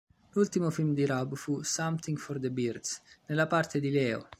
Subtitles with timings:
[0.31, 4.27] L'ultimo film di Rub fu "Something for the Birds" nella parte di "Leo".